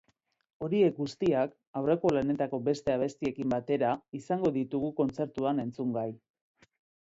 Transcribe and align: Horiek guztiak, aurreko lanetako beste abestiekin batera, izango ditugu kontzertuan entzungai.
Horiek 0.67 0.95
guztiak, 1.01 1.51
aurreko 1.81 2.13
lanetako 2.17 2.59
beste 2.69 2.95
abestiekin 2.95 3.53
batera, 3.55 3.93
izango 4.21 4.53
ditugu 4.57 4.91
kontzertuan 5.03 5.63
entzungai. 5.67 6.09